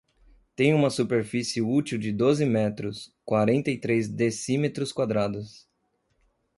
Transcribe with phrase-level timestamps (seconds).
[0.55, 5.69] Tem uma superfície útil de doze metros, quarenta e três decímetros quadrados.